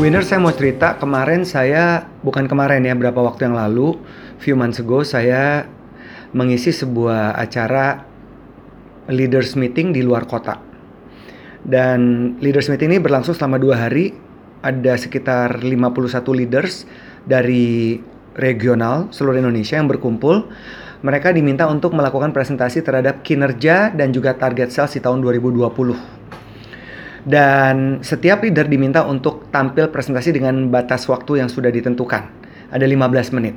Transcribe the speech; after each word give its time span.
Winner 0.00 0.24
saya 0.24 0.40
mau 0.40 0.48
cerita 0.48 0.96
kemarin 0.96 1.44
saya 1.44 2.08
bukan 2.24 2.48
kemarin 2.48 2.88
ya 2.88 2.96
berapa 2.96 3.20
waktu 3.20 3.52
yang 3.52 3.52
lalu 3.52 4.00
few 4.40 4.56
months 4.56 4.80
ago 4.80 5.04
saya 5.04 5.68
mengisi 6.32 6.72
sebuah 6.72 7.36
acara 7.36 8.00
leaders 9.12 9.60
meeting 9.60 9.92
di 9.92 10.00
luar 10.00 10.24
kota. 10.24 10.56
Dan 11.60 12.32
leaders 12.40 12.72
meeting 12.72 12.96
ini 12.96 13.00
berlangsung 13.04 13.36
selama 13.36 13.60
dua 13.60 13.76
hari 13.76 14.16
ada 14.64 14.96
sekitar 14.96 15.60
51 15.60 15.68
leaders 16.32 16.88
dari 17.28 18.00
regional 18.40 19.12
seluruh 19.12 19.36
Indonesia 19.36 19.76
yang 19.76 19.84
berkumpul. 19.84 20.48
Mereka 21.04 21.36
diminta 21.36 21.68
untuk 21.68 21.92
melakukan 21.92 22.32
presentasi 22.32 22.80
terhadap 22.80 23.20
kinerja 23.20 23.92
dan 23.92 24.16
juga 24.16 24.32
target 24.32 24.72
sales 24.72 24.96
di 24.96 25.04
tahun 25.04 25.20
2020 25.20 26.20
dan 27.24 28.00
setiap 28.00 28.40
leader 28.40 28.64
diminta 28.64 29.04
untuk 29.04 29.29
tampil 29.50 29.90
presentasi 29.90 30.34
dengan 30.34 30.70
batas 30.70 31.06
waktu 31.10 31.42
yang 31.44 31.50
sudah 31.50 31.70
ditentukan. 31.70 32.26
Ada 32.70 32.86
15 32.86 33.34
menit. 33.34 33.54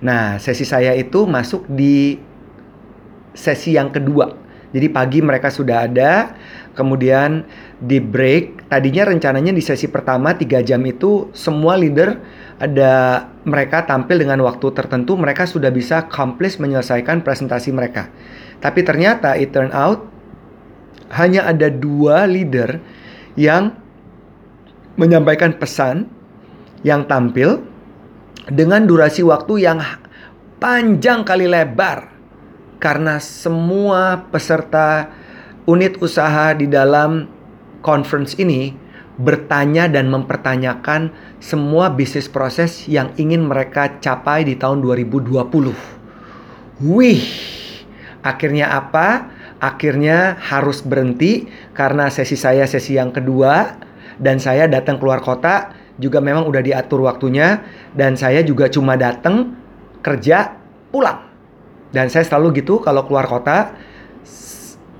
Nah, 0.00 0.36
sesi 0.36 0.64
saya 0.64 0.92
itu 0.92 1.24
masuk 1.24 1.64
di 1.68 2.20
sesi 3.36 3.76
yang 3.76 3.92
kedua. 3.92 4.32
Jadi 4.72 4.92
pagi 4.92 5.24
mereka 5.24 5.48
sudah 5.48 5.88
ada, 5.88 6.36
kemudian 6.76 7.46
di 7.80 7.96
break. 8.02 8.68
Tadinya 8.68 9.08
rencananya 9.08 9.54
di 9.54 9.62
sesi 9.64 9.88
pertama 9.88 10.36
3 10.36 10.60
jam 10.66 10.82
itu 10.84 11.32
semua 11.32 11.78
leader 11.78 12.18
ada 12.56 13.24
mereka 13.44 13.84
tampil 13.84 14.20
dengan 14.20 14.40
waktu 14.44 14.72
tertentu, 14.72 15.16
mereka 15.16 15.44
sudah 15.44 15.68
bisa 15.68 16.08
accomplish 16.08 16.56
menyelesaikan 16.56 17.20
presentasi 17.20 17.72
mereka. 17.72 18.08
Tapi 18.60 18.80
ternyata 18.80 19.36
it 19.36 19.52
turn 19.52 19.68
out 19.76 20.08
hanya 21.14 21.46
ada 21.46 21.70
dua 21.70 22.26
leader 22.26 22.80
yang 23.38 23.76
menyampaikan 24.96 25.56
pesan 25.56 26.08
yang 26.84 27.04
tampil 27.04 27.64
dengan 28.48 28.84
durasi 28.84 29.24
waktu 29.24 29.68
yang 29.68 29.78
panjang 30.60 31.24
kali 31.24 31.48
lebar 31.48 32.12
karena 32.80 33.20
semua 33.20 34.28
peserta 34.28 35.08
unit 35.68 36.00
usaha 36.00 36.52
di 36.56 36.68
dalam 36.68 37.28
conference 37.80 38.36
ini 38.36 38.72
bertanya 39.16 39.88
dan 39.88 40.12
mempertanyakan 40.12 41.08
semua 41.40 41.88
bisnis 41.88 42.28
proses 42.28 42.84
yang 42.84 43.16
ingin 43.16 43.48
mereka 43.48 43.96
capai 43.96 44.44
di 44.44 44.60
tahun 44.60 44.84
2020. 44.84 45.72
Wih, 46.84 47.24
akhirnya 48.20 48.76
apa? 48.76 49.36
akhirnya 49.56 50.36
harus 50.36 50.84
berhenti 50.84 51.48
karena 51.72 52.12
sesi 52.12 52.36
saya 52.36 52.68
sesi 52.68 53.00
yang 53.00 53.08
kedua 53.08 53.80
dan 54.16 54.40
saya 54.40 54.64
datang 54.66 54.96
keluar 54.96 55.20
kota 55.20 55.72
juga 55.96 56.20
memang 56.20 56.44
udah 56.44 56.60
diatur 56.60 57.08
waktunya 57.08 57.64
dan 57.96 58.16
saya 58.16 58.44
juga 58.44 58.68
cuma 58.68 58.96
datang 58.96 59.56
kerja 60.04 60.56
pulang. 60.92 61.24
Dan 61.92 62.12
saya 62.12 62.28
selalu 62.28 62.60
gitu 62.60 62.82
kalau 62.84 63.08
keluar 63.08 63.24
kota 63.24 63.72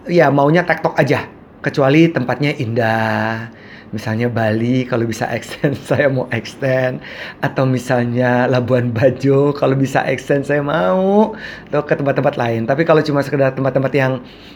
ya 0.08 0.32
maunya 0.32 0.64
tektok 0.64 0.96
aja 0.96 1.28
kecuali 1.60 2.08
tempatnya 2.08 2.56
indah. 2.56 3.52
Misalnya 3.94 4.26
Bali 4.26 4.82
kalau 4.82 5.06
bisa 5.06 5.30
extend 5.30 5.78
saya 5.88 6.08
mau 6.08 6.28
extend. 6.32 7.04
Atau 7.44 7.68
misalnya 7.68 8.48
Labuan 8.48 8.90
Bajo 8.92 9.52
kalau 9.52 9.76
bisa 9.76 10.04
extend 10.08 10.48
saya 10.48 10.64
mau. 10.64 11.36
Atau 11.68 11.84
ke 11.84 11.94
tempat-tempat 11.96 12.34
lain. 12.40 12.64
Tapi 12.64 12.82
kalau 12.88 13.04
cuma 13.04 13.20
sekedar 13.20 13.52
tempat-tempat 13.52 13.92
yang 13.92 14.12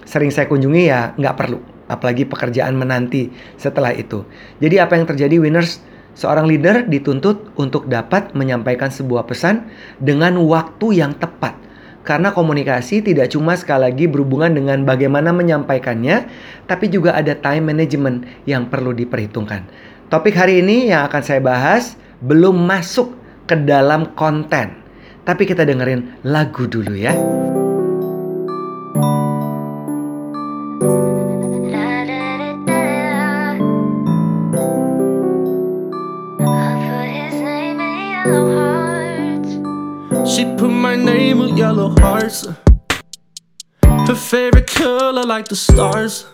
sering 0.09 0.33
saya 0.33 0.49
kunjungi 0.49 0.83
ya 0.89 1.13
nggak 1.21 1.37
perlu 1.37 1.80
apalagi 1.91 2.23
pekerjaan 2.23 2.79
menanti 2.79 3.35
setelah 3.59 3.91
itu 3.91 4.23
jadi 4.63 4.87
apa 4.87 4.95
yang 4.95 5.11
terjadi 5.11 5.43
winners 5.43 5.83
seorang 6.15 6.47
leader 6.47 6.87
dituntut 6.87 7.51
untuk 7.59 7.91
dapat 7.91 8.31
menyampaikan 8.39 8.95
sebuah 8.95 9.27
pesan 9.27 9.67
dengan 9.99 10.39
waktu 10.47 11.03
yang 11.03 11.19
tepat 11.19 11.59
karena 12.01 12.33
komunikasi 12.33 13.05
tidak 13.05 13.29
cuma 13.29 13.53
sekali 13.61 13.93
lagi 13.93 14.05
berhubungan 14.09 14.57
dengan 14.57 14.89
bagaimana 14.89 15.37
menyampaikannya, 15.37 16.27
tapi 16.65 16.89
juga 16.89 17.13
ada 17.13 17.37
time 17.37 17.71
management 17.71 18.25
yang 18.49 18.73
perlu 18.73 18.97
diperhitungkan. 18.97 19.69
Topik 20.09 20.35
hari 20.35 20.65
ini 20.65 20.91
yang 20.91 21.07
akan 21.07 21.23
saya 21.23 21.39
bahas 21.45 22.01
belum 22.25 22.57
masuk 22.57 23.15
ke 23.45 23.55
dalam 23.69 24.17
konten, 24.17 24.81
tapi 25.29 25.45
kita 25.45 25.69
dengerin 25.69 26.25
lagu 26.25 26.65
dulu 26.65 26.97
ya. 26.97 27.13
Her 42.31 44.15
favorite 44.15 44.69
color, 44.69 45.25
like 45.25 45.49
the 45.49 45.57
stars. 45.57 46.27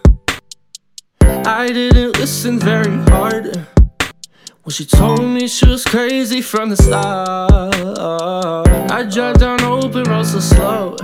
I 1.22 1.68
didn't 1.72 2.18
listen 2.18 2.58
very 2.58 2.98
hard 3.10 3.66
when 4.62 4.72
she 4.72 4.84
told 4.84 5.22
me 5.22 5.48
she 5.48 5.66
was 5.66 5.84
crazy 5.84 6.42
from 6.42 6.68
the 6.68 6.76
start. 6.76 7.40
I 8.90 9.04
drive 9.04 9.38
down 9.38 9.62
open 9.62 10.02
roads 10.04 10.32
so 10.32 10.40
slow. 10.40 10.96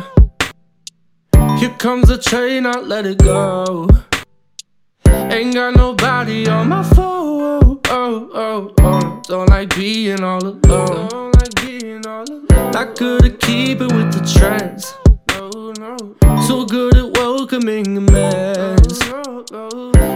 Here 1.59 1.75
comes 1.79 2.09
the 2.09 2.19
train, 2.19 2.67
I 2.67 2.79
let 2.81 3.07
it 3.07 3.17
go. 3.17 3.89
Ain't 5.07 5.55
got 5.55 5.75
nobody 5.75 6.47
on 6.49 6.69
my 6.69 6.83
phone. 6.83 7.62
Oh, 7.95 8.31
oh, 8.33 8.75
oh. 8.81 9.23
Don't 9.29 9.49
like 9.51 9.75
being 9.77 10.23
all 10.23 10.43
alone. 10.43 10.61
Don't 11.09 11.35
like 11.37 11.55
being 11.67 12.07
all 12.07 12.25
alone. 12.25 12.75
I 12.75 12.85
couldn't 12.87 13.39
keep 13.41 13.81
it 13.81 13.93
with 13.93 14.13
the 14.13 14.23
trends. 14.39 14.95
No, 15.29 15.73
no. 15.79 16.41
So 16.47 16.65
good 16.65 16.97
at 16.97 17.17
welcoming 17.19 17.97
a 17.99 18.01
mess. 18.01 18.99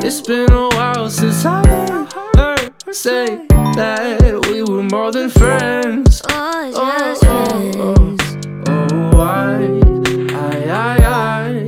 It's 0.05 0.21
been 0.23 0.51
a 0.53 0.69
while 0.71 1.11
since 1.11 1.45
I 1.45 1.67
heard 1.67 2.73
her 2.87 2.93
say 2.93 3.47
that 3.49 4.47
we 4.51 4.63
were 4.63 4.83
more 4.83 5.13
than 5.13 5.29
friends. 5.31 6.23
Oh, 6.29 6.73
Oh, 6.75 6.99
just 6.99 7.25
oh, 7.25 8.17
friends. 8.17 8.69
oh, 8.69 9.11
oh, 9.13 9.21
I, 9.21 10.31
I, 10.35 10.71
I, 10.71 10.97
I 11.05 11.65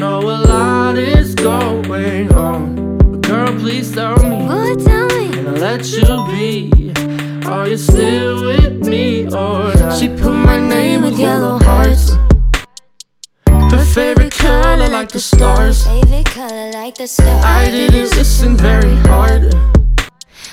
know 0.00 0.20
a 0.20 0.38
lot 0.48 0.96
is 0.96 1.34
going 1.34 2.32
on. 2.32 2.96
But 2.98 3.20
girl, 3.28 3.52
please 3.58 3.92
tell 3.92 4.16
me, 4.22 4.46
Boy, 5.66 5.78
tell 5.78 6.26
me. 6.26 6.70
and 6.70 6.96
I'll 6.96 7.16
let 7.16 7.32
you 7.32 7.42
be. 7.42 7.48
Are 7.48 7.66
you 7.66 7.76
still 7.76 8.46
with 8.46 8.86
me 8.86 9.24
or 9.26 9.74
not? 9.74 9.98
She 9.98 10.08
put 10.08 10.32
my 10.32 10.60
name 10.60 11.02
with 11.02 11.18
yellow 11.18 11.58
hearts. 11.58 12.12
Her 13.48 13.84
favorite 13.84 14.32
color 14.32 14.88
like 14.88 15.08
the 15.08 15.18
stars. 15.18 15.84
Favorite 15.84 16.26
color 16.26 16.70
like 16.70 16.94
the 16.94 17.08
stars. 17.08 17.44
I 17.44 17.68
didn't 17.70 18.16
listen 18.16 18.56
very 18.56 18.94
hard 19.08 19.54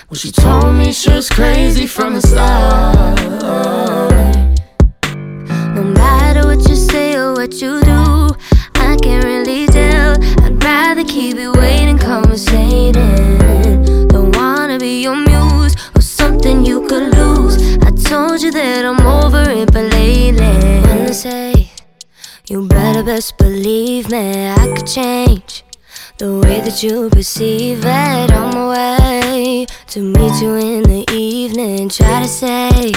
when 0.07 0.18
she 0.18 0.31
told 0.31 0.73
me 0.73 0.91
she 0.91 1.12
was 1.12 1.29
crazy 1.29 1.85
from 1.85 2.16
the 2.16 2.22
start. 2.22 3.19
No 5.75 5.84
matter 5.84 6.47
what 6.47 6.68
you 6.68 6.75
say 6.75 7.16
or 7.16 7.34
what 7.34 7.53
you 7.62 7.81
do, 7.81 8.29
I 8.75 8.97
can't 9.03 9.23
really 9.23 9.68
tell. 9.68 10.16
I'd 10.44 10.62
better 22.94 23.06
best 23.06 23.38
believe 23.40 24.12
me, 24.12 24.50
I 24.50 24.74
could 24.76 24.86
change. 24.86 25.64
The 26.20 26.38
way 26.40 26.62
that 26.62 26.84
you 26.84 27.09
perceive 27.09 27.84
it, 27.84 28.32
on 28.32 28.53
my 28.53 28.70
way 28.70 29.66
to 29.88 30.00
meet 30.00 30.41
you 30.41 30.56
in 30.56 30.84
the 30.84 31.06
evening. 31.12 31.90
Try 31.90 32.22
to 32.22 32.28
say 32.28 32.94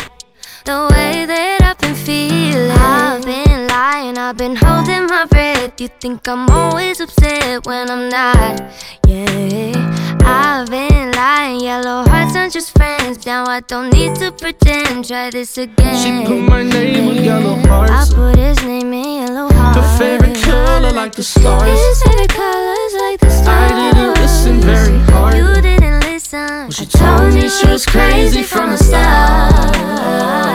the 0.67 0.89
way 0.91 1.25
that 1.27 1.63
I've 1.63 1.79
been 1.79 1.95
feeling. 1.95 2.73
I've 2.73 3.25
been 3.25 3.69
lying, 3.69 4.19
I've 4.19 4.37
been 4.37 4.57
holding 4.57 5.07
my 5.07 5.25
breath. 5.27 5.81
You 5.81 5.89
think 6.01 6.27
I'm 6.29 6.51
always 6.51 7.01
upset 7.01 7.65
when 7.67 7.89
I'm 7.89 8.09
not. 8.09 8.61
Yeah, 9.07 10.19
I've 10.25 10.69
been 10.69 11.13
lying. 11.13 11.61
Yellow 11.61 12.03
hearts 12.09 12.35
aren't 12.35 12.53
just 12.53 12.77
friends. 12.77 13.25
Now 13.25 13.47
I 13.47 13.61
don't 13.61 13.91
need 13.91 14.17
to 14.17 14.33
pretend. 14.33 15.07
Try 15.07 15.31
this 15.31 15.57
again. 15.57 15.97
She 16.03 16.27
put 16.27 16.41
my 16.41 16.65
name 16.65 17.07
with 17.07 17.25
yellow 17.25 17.55
hearts. 17.69 17.93
I 17.93 18.15
put 18.15 18.37
his 18.37 18.61
name 18.65 18.93
in 18.93 19.27
yellow 19.27 19.49
hearts. 19.53 19.79
The 19.79 20.05
favorite 20.05 20.43
color 20.43 20.91
like 20.91 21.15
the 21.15 21.23
stars. 21.23 21.63
His 21.63 22.03
favorite 22.03 22.31
colors 22.31 22.93
like 23.05 23.21
the 23.21 23.31
stars. 23.31 23.73
I 23.73 23.93
didn't 23.95 24.15
listen 24.21 24.61
very 24.61 24.99
hard. 25.13 25.37
You 25.37 25.63
didn't 25.63 26.01
listen. 26.01 26.71
She 26.73 26.87
I 26.87 26.99
told 26.99 27.35
me 27.35 27.49
she 27.49 27.69
was 27.69 27.87
crazy 27.87 28.43
from 28.43 28.71
the 28.71 28.79
start. 28.79 30.46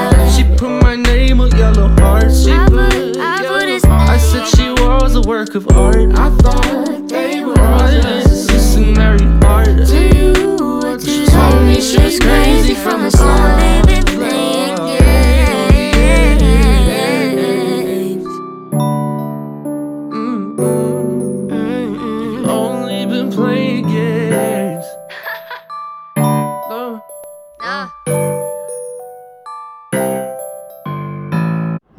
She 1.32 1.36
my 1.38 1.48
yellow. 1.58 1.88
She 2.30 2.52
I 2.52 2.68
put- 2.68 3.18
I 3.18 3.42
put. 3.48 3.86
I 3.90 4.18
said 4.18 4.46
she 4.48 4.70
was 4.84 5.16
a 5.16 5.22
work 5.22 5.56
of 5.56 5.66
art. 5.72 6.12
I 6.20 6.30
thought 6.30 7.01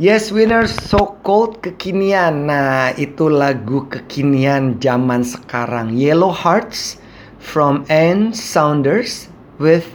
Yes 0.03 0.35
Winners 0.35 0.75
So 0.91 1.23
Cold 1.23 1.63
kekinian. 1.63 2.51
Nah 2.51 2.91
itu 2.99 3.31
lagu 3.31 3.87
kekinian 3.87 4.83
zaman 4.83 5.23
sekarang. 5.23 5.95
Yellow 5.95 6.35
Hearts 6.35 6.99
from 7.39 7.87
Anne 7.87 8.35
Saunders 8.35 9.31
with 9.63 9.87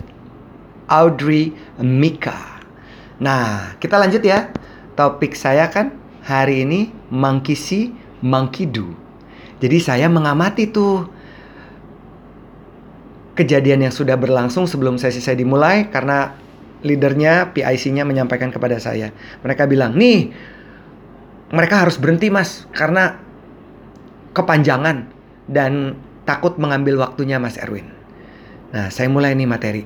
Audrey 0.88 1.52
Mika 1.84 2.40
Nah 3.20 3.76
kita 3.84 4.00
lanjut 4.00 4.24
ya. 4.24 4.48
Topik 4.96 5.36
saya 5.36 5.68
kan 5.68 5.92
hari 6.24 6.64
ini 6.64 6.88
Monkey 7.12 7.60
See, 7.60 7.92
Monkey 8.24 8.64
Do. 8.64 8.96
Jadi 9.60 9.84
saya 9.84 10.08
mengamati 10.08 10.72
tuh 10.72 11.04
Kejadian 13.36 13.84
yang 13.84 13.92
sudah 13.92 14.16
berlangsung 14.16 14.72
sebelum 14.72 14.96
sesi 14.96 15.20
saya 15.20 15.36
dimulai 15.36 15.92
Karena 15.92 16.47
leadernya, 16.86 17.54
PIC-nya 17.54 18.06
menyampaikan 18.06 18.54
kepada 18.54 18.78
saya. 18.78 19.14
Mereka 19.42 19.66
bilang, 19.66 19.98
nih, 19.98 20.30
mereka 21.50 21.88
harus 21.88 21.98
berhenti 21.98 22.28
mas, 22.28 22.68
karena 22.76 23.18
kepanjangan 24.36 25.10
dan 25.50 25.98
takut 26.28 26.60
mengambil 26.60 27.00
waktunya 27.02 27.40
mas 27.40 27.56
Erwin. 27.58 27.88
Nah, 28.76 28.92
saya 28.92 29.08
mulai 29.08 29.32
nih 29.34 29.48
materi. 29.48 29.84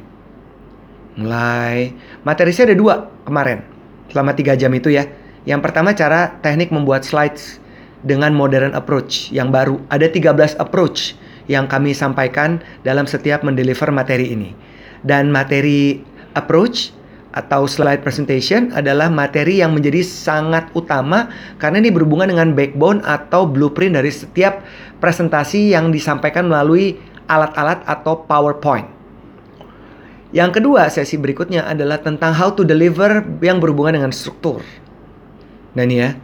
Mulai, 1.15 1.93
materi 2.25 2.51
saya 2.55 2.73
ada 2.73 2.77
dua 2.79 2.95
kemarin, 3.27 3.61
selama 4.09 4.31
tiga 4.33 4.57
jam 4.57 4.73
itu 4.73 4.89
ya. 4.89 5.05
Yang 5.45 5.61
pertama 5.69 5.94
cara 5.94 6.37
teknik 6.41 6.73
membuat 6.73 7.05
slides 7.05 7.61
dengan 8.01 8.33
modern 8.33 8.73
approach 8.73 9.29
yang 9.29 9.53
baru. 9.53 9.81
Ada 9.89 10.09
13 10.09 10.57
approach 10.57 11.13
yang 11.45 11.69
kami 11.69 11.94
sampaikan 11.94 12.61
dalam 12.85 13.05
setiap 13.05 13.45
mendeliver 13.45 13.89
materi 13.94 14.33
ini. 14.33 14.53
Dan 15.01 15.33
materi 15.33 15.97
approach 16.38 16.94
atau 17.31 17.63
slide 17.63 18.04
presentation 18.04 18.75
adalah 18.75 19.07
materi 19.07 19.63
yang 19.63 19.72
menjadi 19.72 20.04
sangat 20.04 20.68
utama 20.75 21.31
karena 21.63 21.80
ini 21.80 21.89
berhubungan 21.92 22.28
dengan 22.28 22.51
backbone 22.51 23.00
atau 23.07 23.48
blueprint 23.48 23.95
dari 23.95 24.12
setiap 24.12 24.63
presentasi 25.00 25.72
yang 25.72 25.95
disampaikan 25.95 26.51
melalui 26.51 27.00
alat-alat 27.31 27.88
atau 27.88 28.28
PowerPoint. 28.28 28.88
Yang 30.31 30.60
kedua, 30.60 30.88
sesi 30.88 31.19
berikutnya 31.19 31.68
adalah 31.68 32.00
tentang 32.00 32.31
how 32.36 32.56
to 32.56 32.63
deliver 32.63 33.24
yang 33.44 33.60
berhubungan 33.60 34.00
dengan 34.00 34.12
struktur. 34.16 34.63
Nah 35.75 35.83
ini 35.83 36.04
ya, 36.04 36.16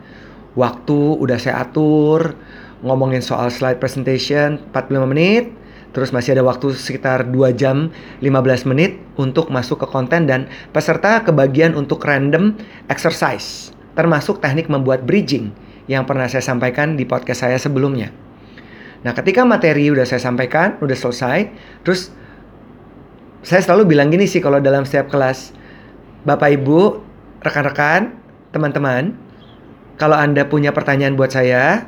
waktu 0.55 0.95
udah 0.95 1.35
saya 1.39 1.63
atur, 1.63 2.35
ngomongin 2.83 3.19
soal 3.19 3.51
slide 3.51 3.79
presentation 3.83 4.59
45 4.71 5.11
menit, 5.11 5.51
Terus 5.95 6.13
masih 6.13 6.37
ada 6.37 6.43
waktu 6.45 6.75
sekitar 6.75 7.29
2 7.31 7.57
jam 7.57 7.89
15 8.21 8.69
menit 8.69 9.01
untuk 9.17 9.49
masuk 9.49 9.81
ke 9.81 9.87
konten 9.89 10.29
dan 10.29 10.51
peserta 10.75 11.23
kebagian 11.25 11.73
untuk 11.73 12.03
random 12.03 12.53
exercise. 12.91 13.71
Termasuk 13.97 14.43
teknik 14.43 14.69
membuat 14.69 15.07
bridging 15.07 15.49
yang 15.89 16.03
pernah 16.05 16.29
saya 16.29 16.43
sampaikan 16.43 16.99
di 16.99 17.07
podcast 17.07 17.47
saya 17.47 17.57
sebelumnya. 17.57 18.13
Nah 19.01 19.15
ketika 19.15 19.47
materi 19.47 19.89
udah 19.89 20.03
saya 20.03 20.21
sampaikan, 20.21 20.77
udah 20.83 20.97
selesai, 20.97 21.49
terus 21.81 22.11
saya 23.41 23.63
selalu 23.63 23.95
bilang 23.95 24.11
gini 24.11 24.27
sih 24.27 24.43
kalau 24.43 24.59
dalam 24.59 24.83
setiap 24.83 25.07
kelas, 25.07 25.55
Bapak 26.27 26.51
Ibu, 26.59 26.99
rekan-rekan, 27.39 28.19
teman-teman, 28.51 29.15
kalau 29.95 30.19
Anda 30.19 30.45
punya 30.45 30.75
pertanyaan 30.75 31.15
buat 31.15 31.31
saya, 31.31 31.87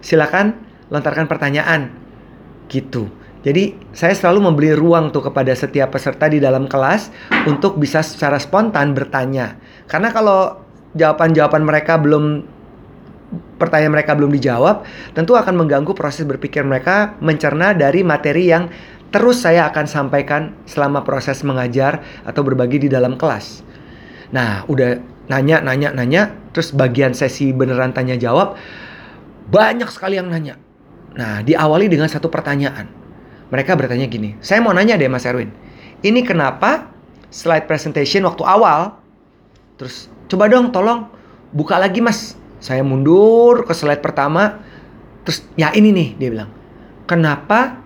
silakan 0.00 0.56
lontarkan 0.88 1.26
pertanyaan. 1.26 1.90
Gitu. 2.70 3.21
Jadi 3.42 3.74
saya 3.90 4.14
selalu 4.14 4.50
memberi 4.50 4.70
ruang 4.70 5.10
tuh 5.10 5.26
kepada 5.26 5.50
setiap 5.50 5.90
peserta 5.90 6.30
di 6.30 6.38
dalam 6.38 6.70
kelas 6.70 7.10
untuk 7.50 7.74
bisa 7.74 7.98
secara 7.98 8.38
spontan 8.38 8.94
bertanya. 8.94 9.58
Karena 9.90 10.14
kalau 10.14 10.62
jawaban-jawaban 10.94 11.66
mereka 11.66 11.98
belum 11.98 12.46
pertanyaan 13.58 13.98
mereka 13.98 14.14
belum 14.14 14.30
dijawab, 14.30 14.86
tentu 15.18 15.34
akan 15.34 15.58
mengganggu 15.58 15.90
proses 15.90 16.22
berpikir 16.22 16.62
mereka 16.62 17.18
mencerna 17.18 17.74
dari 17.74 18.06
materi 18.06 18.46
yang 18.46 18.70
terus 19.10 19.42
saya 19.42 19.66
akan 19.74 19.86
sampaikan 19.90 20.54
selama 20.64 21.02
proses 21.02 21.42
mengajar 21.42 22.00
atau 22.22 22.46
berbagi 22.46 22.86
di 22.86 22.88
dalam 22.88 23.18
kelas. 23.18 23.66
Nah, 24.30 24.64
udah 24.70 25.02
nanya, 25.28 25.58
nanya, 25.60 25.90
nanya, 25.90 26.30
terus 26.54 26.70
bagian 26.70 27.12
sesi 27.12 27.50
beneran 27.50 27.90
tanya 27.90 28.14
jawab, 28.14 28.54
banyak 29.50 29.90
sekali 29.90 30.16
yang 30.16 30.30
nanya. 30.30 30.56
Nah, 31.12 31.44
diawali 31.44 31.92
dengan 31.92 32.08
satu 32.08 32.32
pertanyaan 32.32 33.01
mereka 33.52 33.76
bertanya 33.76 34.08
gini, 34.08 34.32
saya 34.40 34.64
mau 34.64 34.72
nanya 34.72 34.96
deh 34.96 35.12
Mas 35.12 35.28
Erwin, 35.28 35.52
ini 36.00 36.24
kenapa 36.24 36.88
slide 37.28 37.68
presentation 37.68 38.24
waktu 38.24 38.40
awal, 38.48 38.96
terus 39.76 40.08
coba 40.32 40.48
dong 40.48 40.72
tolong 40.72 41.12
buka 41.52 41.76
lagi 41.76 42.00
Mas, 42.00 42.32
saya 42.64 42.80
mundur 42.80 43.68
ke 43.68 43.76
slide 43.76 44.00
pertama, 44.00 44.64
terus 45.28 45.44
ya 45.60 45.68
ini 45.76 45.92
nih 45.92 46.08
dia 46.16 46.28
bilang, 46.32 46.50
kenapa 47.04 47.76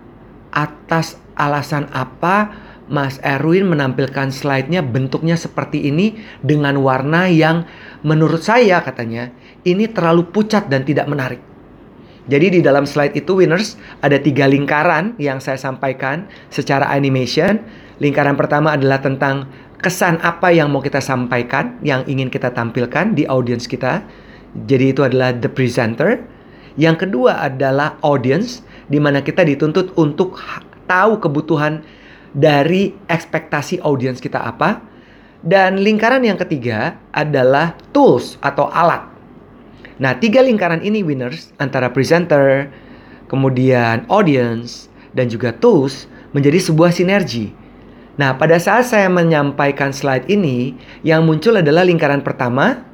atas 0.54 1.18
alasan 1.34 1.90
apa 1.90 2.64
Mas 2.86 3.18
Erwin 3.26 3.66
menampilkan 3.66 4.30
slide-nya 4.30 4.78
bentuknya 4.86 5.34
seperti 5.34 5.90
ini 5.90 6.22
dengan 6.38 6.78
warna 6.78 7.26
yang 7.26 7.66
menurut 8.06 8.46
saya 8.46 8.78
katanya 8.86 9.34
ini 9.66 9.90
terlalu 9.90 10.30
pucat 10.30 10.70
dan 10.70 10.86
tidak 10.86 11.10
menarik. 11.10 11.42
Jadi 12.26 12.58
di 12.58 12.61
dalam 12.62 12.82
slide 12.82 13.14
itu 13.14 13.38
winners 13.38 13.78
ada 14.02 14.19
tiga 14.19 14.50
lingkaran 14.50 15.14
yang 15.23 15.38
saya 15.38 15.55
sampaikan 15.55 16.26
secara 16.50 16.90
animation. 16.90 17.62
Lingkaran 18.02 18.34
pertama 18.34 18.75
adalah 18.75 18.99
tentang 18.99 19.46
kesan 19.78 20.19
apa 20.26 20.50
yang 20.50 20.75
mau 20.75 20.82
kita 20.82 20.99
sampaikan, 20.99 21.78
yang 21.87 22.02
ingin 22.11 22.26
kita 22.26 22.50
tampilkan 22.50 23.14
di 23.14 23.31
audience 23.31 23.70
kita. 23.70 24.02
Jadi 24.67 24.90
itu 24.90 25.06
adalah 25.06 25.38
the 25.38 25.46
presenter. 25.46 26.19
Yang 26.75 27.08
kedua 27.08 27.46
adalah 27.46 27.96
audience, 28.02 28.67
di 28.90 28.99
mana 28.99 29.23
kita 29.23 29.46
dituntut 29.46 29.94
untuk 29.94 30.37
tahu 30.90 31.23
kebutuhan 31.23 31.81
dari 32.35 32.92
ekspektasi 33.06 33.80
audience 33.87 34.18
kita 34.18 34.42
apa. 34.42 34.83
Dan 35.47 35.78
lingkaran 35.78 36.26
yang 36.26 36.37
ketiga 36.37 36.99
adalah 37.14 37.78
tools 37.95 38.35
atau 38.42 38.66
alat 38.66 39.15
Nah, 39.96 40.16
tiga 40.20 40.44
lingkaran 40.44 40.84
ini 40.84 41.00
winners 41.00 41.56
antara 41.56 41.88
presenter, 41.88 42.68
kemudian 43.32 44.04
audience, 44.12 44.92
dan 45.16 45.32
juga 45.32 45.56
tools 45.56 46.04
menjadi 46.36 46.60
sebuah 46.60 46.92
sinergi. 46.92 47.52
Nah, 48.20 48.36
pada 48.36 48.60
saat 48.60 48.88
saya 48.88 49.08
menyampaikan 49.08 49.92
slide 49.92 50.28
ini, 50.28 50.76
yang 51.00 51.24
muncul 51.24 51.56
adalah 51.56 51.84
lingkaran 51.84 52.20
pertama, 52.20 52.84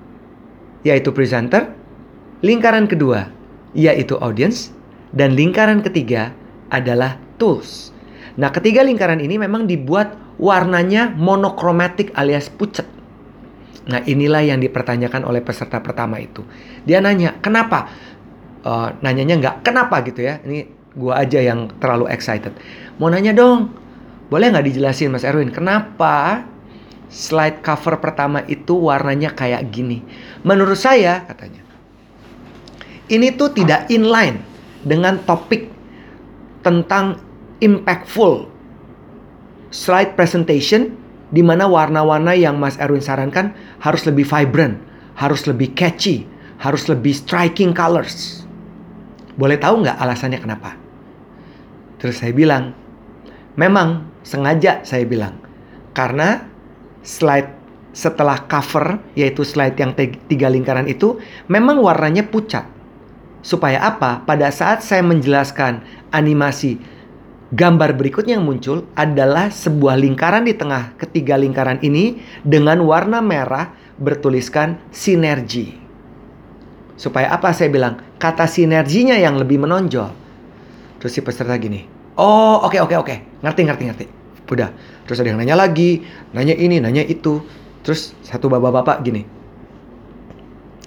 yaitu 0.87 1.11
presenter, 1.11 1.75
lingkaran 2.43 2.87
kedua, 2.87 3.31
yaitu 3.75 4.19
audience, 4.19 4.71
dan 5.15 5.35
lingkaran 5.35 5.83
ketiga 5.83 6.31
adalah 6.71 7.19
tools. 7.39 7.91
Nah, 8.39 8.51
ketiga 8.55 8.87
lingkaran 8.87 9.19
ini 9.19 9.39
memang 9.43 9.67
dibuat 9.67 10.15
warnanya 10.39 11.11
monokromatik 11.15 12.15
alias 12.15 12.51
pucat. 12.51 12.87
Nah 13.83 14.01
inilah 14.07 14.47
yang 14.47 14.63
dipertanyakan 14.63 15.27
oleh 15.27 15.43
peserta 15.43 15.83
pertama 15.83 16.23
itu. 16.23 16.47
Dia 16.87 17.03
nanya, 17.03 17.39
kenapa? 17.43 17.91
Uh, 18.63 18.95
nanyanya 19.03 19.39
nggak, 19.43 19.55
kenapa 19.67 20.07
gitu 20.07 20.23
ya. 20.23 20.39
Ini 20.43 20.71
gua 20.95 21.25
aja 21.25 21.43
yang 21.43 21.73
terlalu 21.83 22.07
excited. 22.13 22.55
Mau 23.03 23.11
nanya 23.11 23.35
dong, 23.35 23.75
boleh 24.31 24.55
nggak 24.55 24.67
dijelasin 24.71 25.11
Mas 25.11 25.27
Erwin, 25.27 25.51
kenapa 25.51 26.47
slide 27.11 27.61
cover 27.61 27.99
pertama 27.99 28.47
itu 28.47 28.73
warnanya 28.79 29.35
kayak 29.35 29.69
gini? 29.69 30.01
Menurut 30.47 30.79
saya, 30.79 31.27
katanya, 31.27 31.61
ini 33.11 33.35
tuh 33.35 33.53
tidak 33.53 33.91
inline 33.93 34.41
dengan 34.87 35.21
topik 35.27 35.69
tentang 36.63 37.19
impactful 37.59 38.47
slide 39.75 40.15
presentation 40.15 40.95
di 41.33 41.41
mana 41.41 41.65
warna-warna 41.65 42.37
yang 42.37 42.61
Mas 42.61 42.77
Erwin 42.77 43.01
sarankan 43.01 43.57
harus 43.81 44.05
lebih 44.05 44.29
vibrant, 44.29 44.77
harus 45.17 45.49
lebih 45.49 45.73
catchy, 45.73 46.29
harus 46.61 46.87
lebih 46.87 47.17
striking 47.17 47.73
colors. 47.73 48.45
Boleh 49.35 49.57
tahu 49.57 49.81
nggak 49.81 49.97
alasannya 49.97 50.39
kenapa? 50.39 50.77
Terus 51.97 52.21
saya 52.21 52.37
bilang, 52.37 52.77
memang 53.57 54.13
sengaja 54.21 54.85
saya 54.85 55.09
bilang, 55.09 55.41
karena 55.97 56.45
slide 57.01 57.63
setelah 57.97 58.45
cover, 58.45 59.01
yaitu 59.17 59.45
slide 59.45 59.77
yang 59.77 59.97
tiga 60.29 60.49
lingkaran 60.53 60.89
itu, 60.89 61.17
memang 61.49 61.81
warnanya 61.81 62.29
pucat. 62.29 62.69
Supaya 63.43 63.83
apa? 63.83 64.23
Pada 64.23 64.49
saat 64.55 64.87
saya 64.87 65.03
menjelaskan 65.03 65.83
animasi 66.15 66.79
Gambar 67.53 68.01
berikutnya 68.01 68.41
yang 68.41 68.49
muncul 68.49 68.89
adalah 68.97 69.53
sebuah 69.53 70.01
lingkaran 70.01 70.49
di 70.49 70.57
tengah 70.57 70.97
ketiga 70.97 71.37
lingkaran 71.37 71.85
ini 71.85 72.17
dengan 72.41 72.81
warna 72.89 73.21
merah 73.21 73.77
bertuliskan 74.01 74.81
sinergi. 74.89 75.77
Supaya 76.97 77.29
apa 77.29 77.53
saya 77.53 77.69
bilang? 77.69 78.01
Kata 78.17 78.49
sinerginya 78.49 79.21
yang 79.21 79.37
lebih 79.37 79.61
menonjol. 79.61 80.09
Terus 80.97 81.13
si 81.13 81.21
peserta 81.21 81.53
gini, 81.61 81.85
oh 82.17 82.65
oke 82.65 82.81
oke 82.81 82.97
oke, 82.97 83.17
ngerti 83.45 83.61
ngerti 83.69 83.85
ngerti. 83.85 84.07
Udah, 84.49 84.73
terus 85.05 85.21
ada 85.21 85.33
yang 85.33 85.41
nanya 85.41 85.57
lagi, 85.57 86.01
nanya 86.33 86.57
ini, 86.57 86.81
nanya 86.81 87.05
itu. 87.05 87.45
Terus 87.85 88.17
satu 88.25 88.49
bapak-bapak 88.49 89.05
gini, 89.05 89.29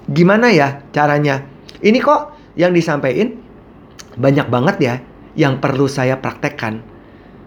gimana 0.09 0.49
ya 0.49 0.81
caranya? 0.89 1.45
Ini 1.77 2.01
kok 2.01 2.33
yang 2.57 2.73
disampaikan 2.73 3.37
banyak 4.17 4.47
banget 4.49 4.75
ya 4.81 4.95
yang 5.35 5.59
perlu 5.59 5.85
saya 5.87 6.19
praktekkan. 6.19 6.81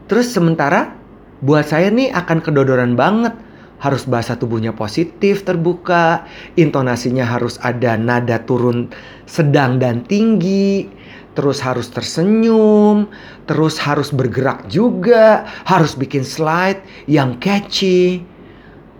Terus 0.08 0.32
sementara 0.32 0.96
buat 1.44 1.68
saya 1.68 1.92
nih 1.92 2.12
akan 2.12 2.38
kedodoran 2.40 2.96
banget. 2.96 3.34
Harus 3.78 4.10
bahasa 4.10 4.34
tubuhnya 4.34 4.74
positif, 4.74 5.46
terbuka, 5.46 6.26
intonasinya 6.58 7.22
harus 7.22 7.62
ada 7.62 7.94
nada 7.94 8.42
turun 8.42 8.90
sedang 9.22 9.78
dan 9.78 10.02
tinggi, 10.02 10.90
terus 11.38 11.62
harus 11.62 11.86
tersenyum, 11.86 13.06
terus 13.46 13.78
harus 13.78 14.10
bergerak 14.10 14.66
juga, 14.66 15.46
harus 15.62 15.94
bikin 15.94 16.26
slide 16.26 16.82
yang 17.06 17.38
catchy. 17.38 18.26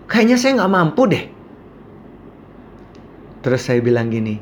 Kayaknya 0.07 0.37
saya 0.39 0.51
nggak 0.63 0.71
mampu 0.71 1.01
deh. 1.11 1.25
Terus 3.43 3.59
saya 3.59 3.83
bilang 3.83 4.07
gini, 4.07 4.39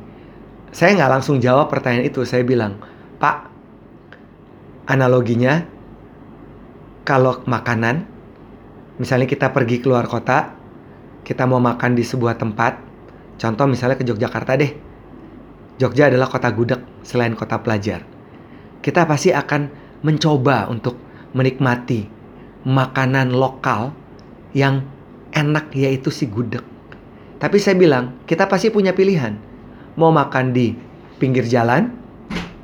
saya 0.69 0.93
nggak 1.01 1.11
langsung 1.17 1.41
jawab 1.41 1.73
pertanyaan 1.73 2.05
itu. 2.05 2.21
Saya 2.29 2.45
bilang, 2.45 2.77
Pak, 3.17 3.46
analoginya 4.87 5.67
kalau 7.03 7.43
makanan, 7.43 8.07
misalnya 8.99 9.27
kita 9.27 9.51
pergi 9.51 9.83
keluar 9.83 10.07
kota, 10.07 10.55
kita 11.23 11.43
mau 11.47 11.59
makan 11.59 11.95
di 11.95 12.03
sebuah 12.03 12.39
tempat, 12.39 12.79
contoh 13.39 13.67
misalnya 13.67 13.99
ke 13.99 14.07
Yogyakarta 14.07 14.55
deh. 14.59 14.71
Jogja 15.77 16.09
adalah 16.09 16.25
kota 16.25 16.49
gudeg 16.49 16.81
selain 17.05 17.37
kota 17.37 17.61
pelajar. 17.61 18.01
Kita 18.81 19.05
pasti 19.05 19.29
akan 19.29 19.69
mencoba 20.01 20.65
untuk 20.73 20.97
menikmati 21.37 22.09
makanan 22.65 23.29
lokal 23.29 23.93
yang 24.57 24.81
enak 25.37 25.69
yaitu 25.77 26.09
si 26.09 26.25
gudeg. 26.25 26.65
Tapi 27.37 27.61
saya 27.61 27.77
bilang, 27.77 28.17
kita 28.25 28.49
pasti 28.49 28.73
punya 28.73 28.97
pilihan. 28.97 29.37
Mau 29.93 30.09
makan 30.09 30.49
di 30.49 30.73
pinggir 31.21 31.45
jalan 31.45 31.93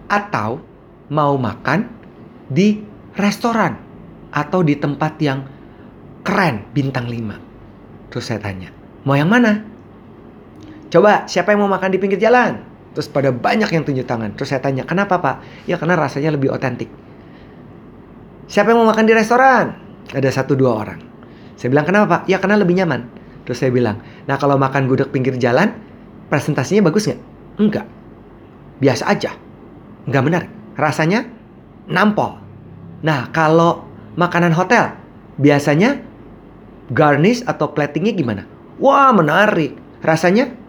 atau 0.09 0.57
mau 1.13 1.37
makan 1.37 2.02
di 2.53 2.85
restoran 3.17 3.73
atau 4.29 4.61
di 4.61 4.77
tempat 4.77 5.13
yang 5.17 5.45
keren 6.21 6.69
bintang 6.71 7.09
5. 7.09 8.13
Terus 8.13 8.25
saya 8.29 8.39
tanya, 8.39 8.69
mau 9.03 9.17
yang 9.17 9.29
mana? 9.29 9.65
Coba 10.93 11.25
siapa 11.25 11.57
yang 11.57 11.65
mau 11.65 11.71
makan 11.73 11.89
di 11.89 11.97
pinggir 11.97 12.21
jalan? 12.21 12.61
Terus 12.93 13.09
pada 13.09 13.33
banyak 13.33 13.65
yang 13.73 13.81
tunjuk 13.81 14.05
tangan. 14.05 14.37
Terus 14.37 14.53
saya 14.53 14.61
tanya, 14.61 14.85
kenapa 14.85 15.17
pak? 15.17 15.65
Ya 15.65 15.81
karena 15.81 15.97
rasanya 15.97 16.29
lebih 16.37 16.53
otentik. 16.53 16.93
Siapa 18.45 18.69
yang 18.69 18.85
mau 18.85 18.87
makan 18.93 19.09
di 19.09 19.13
restoran? 19.17 19.73
Ada 20.13 20.29
satu 20.29 20.53
dua 20.53 20.77
orang. 20.77 21.01
Saya 21.57 21.73
bilang, 21.73 21.89
kenapa 21.89 22.05
pak? 22.05 22.21
Ya 22.29 22.37
karena 22.37 22.61
lebih 22.61 22.77
nyaman. 22.77 23.09
Terus 23.49 23.57
saya 23.57 23.73
bilang, 23.73 23.97
nah 24.29 24.37
kalau 24.37 24.61
makan 24.61 24.85
gudeg 24.85 25.09
pinggir 25.09 25.33
jalan, 25.41 25.73
presentasinya 26.29 26.85
bagus 26.85 27.09
nggak? 27.09 27.21
Enggak. 27.57 27.85
Biasa 28.77 29.03
aja. 29.09 29.31
Nggak 30.05 30.23
menarik. 30.23 30.51
Rasanya 30.77 31.25
nampol. 31.89 32.42
Nah 33.03 33.29
kalau 33.35 33.83
makanan 34.15 34.55
hotel, 34.55 34.95
biasanya 35.37 35.99
garnish 36.89 37.43
atau 37.43 37.69
platingnya 37.75 38.15
gimana? 38.15 38.43
Wah 38.79 39.11
menarik. 39.11 39.75
Rasanya 40.03 40.63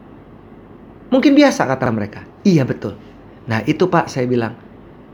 Mungkin 1.15 1.39
biasa 1.39 1.71
kata 1.71 1.95
mereka. 1.95 2.27
Iya 2.43 2.67
betul. 2.67 2.99
Nah 3.47 3.63
itu 3.71 3.87
pak 3.87 4.11
saya 4.11 4.27
bilang. 4.27 4.59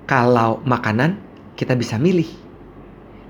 Kalau 0.08 0.64
makanan 0.64 1.20
kita 1.60 1.76
bisa 1.76 2.00
milih. 2.00 2.26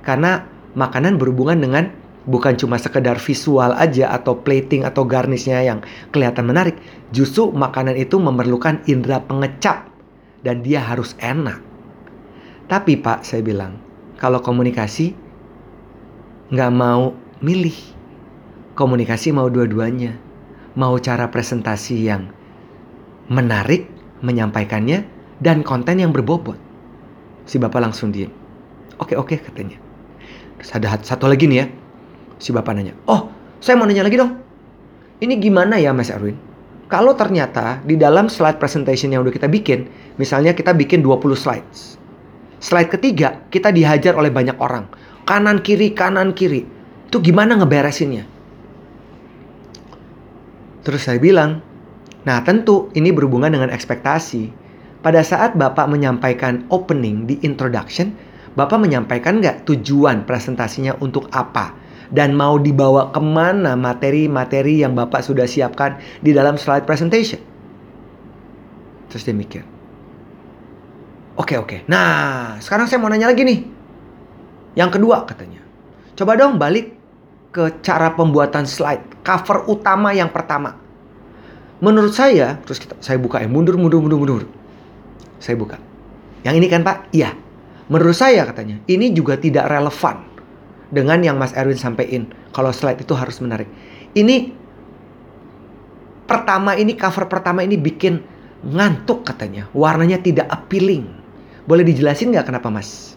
Karena 0.07 0.47
makanan 0.79 1.19
berhubungan 1.19 1.59
dengan 1.59 1.91
bukan 2.31 2.55
cuma 2.55 2.79
sekedar 2.79 3.19
visual 3.19 3.75
aja 3.75 4.15
atau 4.15 4.39
plating 4.39 4.87
atau 4.87 5.03
garnishnya 5.03 5.61
yang 5.61 5.83
kelihatan 6.15 6.47
menarik. 6.47 6.79
Justru 7.11 7.51
makanan 7.51 7.99
itu 7.99 8.17
memerlukan 8.23 8.81
indera 8.87 9.19
pengecap 9.21 9.91
dan 10.47 10.63
dia 10.63 10.79
harus 10.81 11.13
enak. 11.19 11.59
Tapi 12.71 13.03
pak 13.03 13.27
saya 13.27 13.43
bilang 13.43 13.83
kalau 14.15 14.39
komunikasi 14.39 15.11
nggak 16.55 16.71
mau 16.71 17.19
milih. 17.43 17.75
Komunikasi 18.79 19.35
mau 19.35 19.51
dua-duanya. 19.51 20.15
Mau 20.79 20.95
cara 21.03 21.27
presentasi 21.27 22.07
yang 22.07 22.31
menarik 23.27 23.91
menyampaikannya 24.23 25.03
dan 25.43 25.67
konten 25.67 25.99
yang 25.99 26.15
berbobot. 26.15 26.55
Si 27.43 27.59
bapak 27.59 27.91
langsung 27.91 28.15
diem. 28.15 28.31
Oke 29.03 29.19
oke 29.19 29.35
katanya. 29.43 29.83
Terus 30.63 30.71
ada 30.71 30.95
satu 31.03 31.27
lagi 31.27 31.51
nih 31.51 31.59
ya. 31.59 31.67
Si 32.39 32.55
bapak 32.55 32.73
nanya, 32.73 32.97
oh 33.05 33.29
saya 33.61 33.77
mau 33.77 33.85
nanya 33.85 34.07
lagi 34.07 34.17
dong. 34.17 34.33
Ini 35.21 35.37
gimana 35.37 35.77
ya 35.77 35.93
Mas 35.93 36.09
Erwin? 36.09 36.39
Kalau 36.89 37.13
ternyata 37.13 37.85
di 37.85 38.01
dalam 38.01 38.33
slide 38.33 38.57
presentation 38.57 39.13
yang 39.13 39.21
udah 39.21 39.35
kita 39.35 39.51
bikin, 39.51 39.91
misalnya 40.17 40.57
kita 40.57 40.73
bikin 40.73 41.05
20 41.05 41.37
slides. 41.37 42.00
Slide 42.61 42.93
ketiga 42.93 43.49
kita 43.49 43.73
dihajar 43.73 44.15
oleh 44.15 44.29
banyak 44.29 44.61
orang. 44.61 44.87
Kanan 45.25 45.65
kiri, 45.65 45.97
kanan 45.97 46.37
kiri. 46.37 46.69
Itu 47.09 47.19
gimana 47.25 47.57
ngeberesinnya? 47.57 48.29
Terus 50.85 51.03
saya 51.09 51.17
bilang, 51.21 51.65
Nah, 52.21 52.45
tentu 52.45 52.93
ini 52.93 53.09
berhubungan 53.13 53.49
dengan 53.49 53.73
ekspektasi. 53.73 54.53
Pada 55.01 55.25
saat 55.25 55.57
Bapak 55.57 55.89
menyampaikan 55.89 56.69
opening 56.69 57.25
di 57.25 57.41
introduction, 57.41 58.13
Bapak 58.53 58.77
menyampaikan 58.77 59.41
nggak 59.41 59.65
tujuan 59.65 60.29
presentasinya 60.29 61.01
untuk 61.01 61.33
apa? 61.33 61.73
Dan 62.11 62.35
mau 62.37 62.59
dibawa 62.61 63.15
ke 63.15 63.23
mana 63.23 63.79
materi-materi 63.79 64.85
yang 64.85 64.93
Bapak 64.93 65.25
sudah 65.25 65.49
siapkan 65.49 65.97
di 66.21 66.37
dalam 66.37 66.61
slide 66.61 66.85
presentation? 66.85 67.41
Terus 69.09 69.23
dia 69.25 69.33
mikir. 69.33 69.63
Oke, 71.39 71.55
oke. 71.59 71.87
Nah, 71.87 72.59
sekarang 72.59 72.91
saya 72.91 72.99
mau 72.99 73.11
nanya 73.11 73.31
lagi 73.31 73.47
nih. 73.47 73.61
Yang 74.75 74.99
kedua 74.99 75.27
katanya. 75.29 75.63
Coba 76.19 76.35
dong 76.35 76.59
balik 76.59 76.95
ke 77.55 77.83
cara 77.85 78.15
pembuatan 78.15 78.67
slide. 78.67 79.23
Cover 79.23 79.69
utama 79.69 80.17
yang 80.17 80.33
pertama 80.33 80.81
Menurut 81.81 82.13
saya, 82.13 82.61
terus 82.61 82.77
kita, 82.77 82.93
saya 83.01 83.17
buka 83.17 83.41
ya, 83.41 83.49
mundur, 83.49 83.81
mundur, 83.81 84.05
mundur, 84.05 84.21
mundur. 84.21 84.45
Saya 85.41 85.57
buka. 85.57 85.81
Yang 86.45 86.55
ini 86.61 86.67
kan 86.69 86.85
Pak? 86.85 87.09
Iya. 87.17 87.33
Menurut 87.89 88.15
saya 88.15 88.45
katanya, 88.45 88.85
ini 88.85 89.11
juga 89.17 89.41
tidak 89.41 89.67
relevan 89.67 90.21
dengan 90.93 91.19
yang 91.25 91.41
Mas 91.41 91.57
Erwin 91.57 91.81
sampaikan. 91.81 92.29
Kalau 92.53 92.71
slide 92.71 93.01
itu 93.01 93.17
harus 93.17 93.41
menarik. 93.41 93.67
Ini 94.13 94.53
pertama 96.29 96.77
ini 96.77 96.95
cover 96.95 97.27
pertama 97.27 97.65
ini 97.65 97.81
bikin 97.81 98.21
ngantuk 98.61 99.25
katanya. 99.25 99.73
Warnanya 99.73 100.21
tidak 100.21 100.53
appealing. 100.53 101.09
Boleh 101.71 101.87
dijelasin 101.87 102.35
nggak 102.35 102.51
kenapa 102.51 102.67
Mas? 102.67 103.15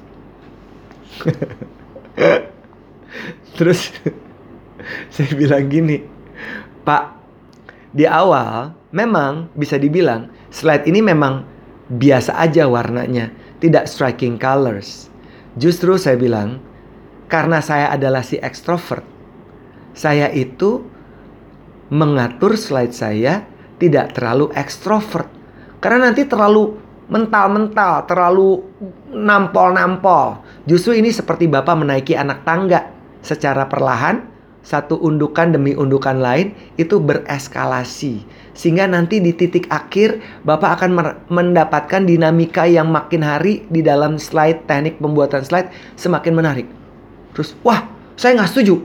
Terus 3.57 3.89
saya 5.09 5.31
bilang 5.33 5.73
gini, 5.73 6.05
Pak, 6.85 7.17
di 7.89 8.05
awal 8.05 8.77
memang 8.93 9.49
bisa 9.57 9.81
dibilang 9.81 10.29
slide 10.53 10.85
ini 10.85 11.01
memang 11.01 11.49
biasa 11.89 12.37
aja 12.37 12.69
warnanya, 12.69 13.33
tidak 13.57 13.89
striking 13.89 14.37
colors. 14.37 15.09
Justru 15.57 15.97
saya 15.97 16.13
bilang 16.13 16.61
karena 17.33 17.57
saya 17.57 17.89
adalah 17.89 18.21
si 18.21 18.37
ekstrovert, 18.37 19.01
saya 19.97 20.29
itu 20.29 20.85
mengatur 21.89 22.53
slide 22.53 22.93
saya 22.93 23.49
tidak 23.81 24.13
terlalu 24.13 24.53
ekstrovert. 24.53 25.25
Karena 25.81 26.13
nanti 26.13 26.29
terlalu 26.29 26.82
mental-mental, 27.11 28.07
terlalu 28.07 28.63
nampol-nampol. 29.11 30.43
Justru 30.67 30.99
ini 30.99 31.11
seperti 31.11 31.47
Bapak 31.47 31.75
menaiki 31.75 32.15
anak 32.15 32.47
tangga 32.47 32.91
secara 33.23 33.67
perlahan 33.67 34.33
satu 34.63 34.95
undukan 34.95 35.51
demi 35.51 35.75
undukan 35.75 36.23
lain 36.23 36.55
itu 36.79 36.95
bereskalasi 36.95 38.23
sehingga 38.55 38.87
nanti 38.87 39.19
di 39.19 39.35
titik 39.35 39.67
akhir 39.67 40.23
Bapak 40.47 40.79
akan 40.79 40.91
mendapatkan 41.27 42.07
dinamika 42.07 42.63
yang 42.63 42.87
makin 42.87 43.21
hari 43.21 43.67
di 43.67 43.83
dalam 43.83 44.15
slide 44.15 44.63
teknik 44.63 45.03
pembuatan 45.03 45.43
slide 45.43 45.67
semakin 45.99 46.33
menarik. 46.33 46.67
Terus 47.35 47.59
wah 47.61 47.83
saya 48.15 48.39
nggak 48.39 48.49
setuju. 48.55 48.79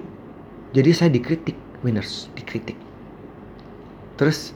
Jadi 0.74 0.90
saya 0.90 1.10
dikritik 1.14 1.54
winners 1.86 2.26
dikritik. 2.34 2.76
Terus 4.18 4.50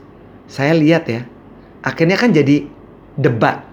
saya 0.51 0.75
lihat 0.75 1.07
ya 1.07 1.23
akhirnya 1.87 2.19
kan 2.19 2.35
jadi 2.35 2.67
debat 3.17 3.73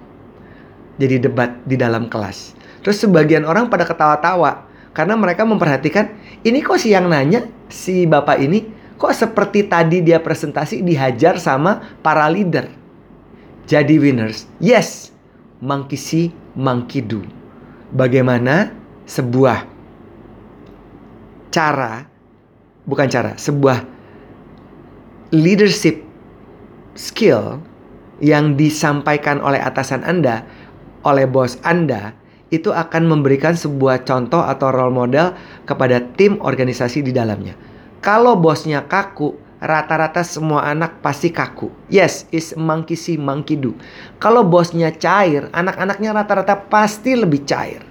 jadi 0.99 1.15
debat 1.17 1.55
di 1.63 1.79
dalam 1.79 2.11
kelas. 2.11 2.53
Terus 2.83 2.99
sebagian 2.99 3.47
orang 3.47 3.71
pada 3.71 3.87
ketawa-tawa 3.87 4.67
karena 4.91 5.15
mereka 5.15 5.47
memperhatikan 5.47 6.11
ini 6.43 6.59
kok 6.59 6.77
si 6.77 6.91
yang 6.91 7.07
nanya 7.07 7.47
si 7.71 8.03
bapak 8.03 8.37
ini 8.43 8.67
kok 8.99 9.15
seperti 9.15 9.71
tadi 9.71 10.03
dia 10.03 10.19
presentasi 10.19 10.83
dihajar 10.83 11.39
sama 11.39 11.79
para 12.03 12.27
leader. 12.27 12.67
Jadi 13.63 13.95
winners. 13.95 14.43
Yes, 14.59 15.15
monkey 15.63 15.95
see, 15.95 16.35
monkey 16.51 16.99
do. 16.99 17.23
Bagaimana 17.95 18.75
sebuah 19.07 19.65
cara, 21.49 22.05
bukan 22.83 23.07
cara, 23.07 23.31
sebuah 23.39 23.87
leadership 25.31 26.01
skill 26.97 27.61
yang 28.19 28.55
disampaikan 28.59 29.39
oleh 29.39 29.59
atasan 29.59 30.03
Anda, 30.03 30.43
oleh 31.03 31.27
bos 31.27 31.59
Anda, 31.63 32.15
itu 32.49 32.73
akan 32.73 33.05
memberikan 33.05 33.53
sebuah 33.53 34.03
contoh 34.03 34.41
atau 34.41 34.73
role 34.73 34.93
model 34.93 35.33
kepada 35.69 36.01
tim 36.17 36.41
organisasi 36.41 37.05
di 37.05 37.13
dalamnya. 37.13 37.53
Kalau 37.99 38.39
bosnya 38.39 38.87
kaku, 38.87 39.37
rata-rata 39.59 40.23
semua 40.23 40.65
anak 40.65 41.03
pasti 41.03 41.29
kaku. 41.29 41.69
Yes, 41.91 42.25
is 42.31 42.55
monkey 42.55 42.95
see, 42.95 43.19
monkey 43.19 43.59
do. 43.59 43.75
Kalau 44.17 44.41
bosnya 44.47 44.89
cair, 44.95 45.51
anak-anaknya 45.51 46.15
rata-rata 46.15 46.55
pasti 46.57 47.13
lebih 47.13 47.43
cair. 47.45 47.83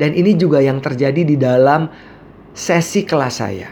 Dan 0.00 0.16
ini 0.16 0.34
juga 0.34 0.58
yang 0.58 0.80
terjadi 0.80 1.22
di 1.22 1.36
dalam 1.36 1.86
sesi 2.56 3.04
kelas 3.04 3.34
saya. 3.38 3.70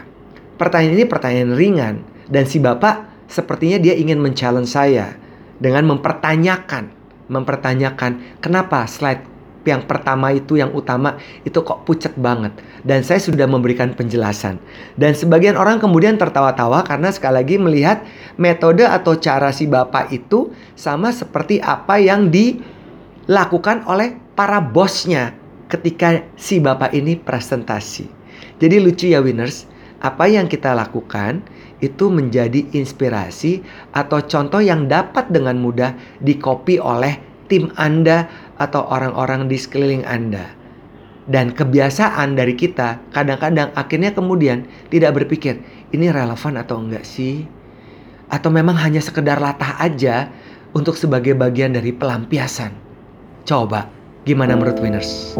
Pertanyaan 0.55 0.95
ini 0.95 1.05
pertanyaan 1.09 1.51
ringan 1.57 1.95
dan 2.29 2.45
si 2.45 2.61
bapak 2.61 3.25
sepertinya 3.25 3.81
dia 3.81 3.97
ingin 3.97 4.21
men-challenge 4.21 4.69
saya 4.69 5.17
dengan 5.61 5.85
mempertanyakan, 5.93 6.89
mempertanyakan 7.29 8.41
kenapa 8.41 8.89
slide 8.89 9.29
yang 9.61 9.85
pertama 9.85 10.33
itu 10.33 10.57
yang 10.57 10.73
utama 10.73 11.21
itu 11.45 11.61
kok 11.61 11.85
pucat 11.85 12.17
banget? 12.17 12.49
Dan 12.81 13.05
saya 13.05 13.21
sudah 13.21 13.45
memberikan 13.45 13.93
penjelasan. 13.93 14.57
Dan 14.97 15.13
sebagian 15.13 15.53
orang 15.53 15.77
kemudian 15.77 16.17
tertawa-tawa 16.17 16.81
karena 16.81 17.13
sekali 17.13 17.45
lagi 17.45 17.55
melihat 17.61 18.01
metode 18.41 18.81
atau 18.81 19.13
cara 19.21 19.53
si 19.53 19.69
bapak 19.69 20.09
itu 20.09 20.49
sama 20.73 21.13
seperti 21.13 21.61
apa 21.61 22.01
yang 22.01 22.33
dilakukan 22.33 23.85
oleh 23.85 24.17
para 24.33 24.57
bosnya 24.57 25.37
ketika 25.69 26.25
si 26.33 26.57
bapak 26.57 26.91
ini 26.97 27.21
presentasi. 27.21 28.09
Jadi 28.57 28.81
lucu 28.81 29.13
ya 29.13 29.21
winners 29.21 29.69
apa 30.01 30.25
yang 30.25 30.49
kita 30.49 30.73
lakukan 30.73 31.45
itu 31.81 32.13
menjadi 32.13 32.69
inspirasi 32.71 33.65
atau 33.91 34.21
contoh 34.23 34.61
yang 34.61 34.85
dapat 34.85 35.33
dengan 35.33 35.57
mudah 35.57 35.97
dikopi 36.21 36.77
oleh 36.77 37.19
tim 37.49 37.73
Anda 37.75 38.29
atau 38.55 38.85
orang-orang 38.87 39.49
di 39.51 39.57
sekeliling 39.59 40.05
Anda. 40.07 40.55
Dan 41.27 41.53
kebiasaan 41.53 42.33
dari 42.33 42.57
kita 42.57 43.01
kadang-kadang 43.13 43.73
akhirnya 43.77 44.13
kemudian 44.15 44.65
tidak 44.89 45.21
berpikir 45.21 45.61
ini 45.93 46.09
relevan 46.09 46.57
atau 46.57 46.81
enggak 46.81 47.05
sih? 47.05 47.45
Atau 48.31 48.47
memang 48.47 48.79
hanya 48.79 49.03
sekedar 49.03 49.37
latah 49.37 49.75
aja 49.77 50.31
untuk 50.71 50.95
sebagai 50.95 51.35
bagian 51.35 51.75
dari 51.75 51.91
pelampiasan. 51.91 52.71
Coba, 53.43 53.91
gimana 54.23 54.55
menurut 54.55 54.79
winners? 54.79 55.35